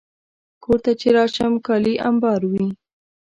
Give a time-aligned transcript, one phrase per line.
[0.63, 2.67] کور ته چې راشم، کالي امبار وي.